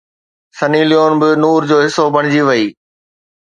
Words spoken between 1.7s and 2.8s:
حصو بڻجي وئي